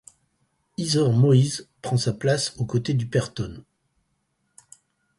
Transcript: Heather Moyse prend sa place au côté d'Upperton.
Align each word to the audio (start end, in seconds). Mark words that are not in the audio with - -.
Heather 0.79 1.11
Moyse 1.11 1.69
prend 1.83 1.95
sa 1.95 2.11
place 2.11 2.55
au 2.57 2.65
côté 2.65 2.95
d'Upperton. 2.95 3.63